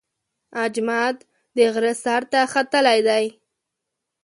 [0.65, 1.17] اجمد
[1.55, 3.25] د غره سر ته ختلی دی.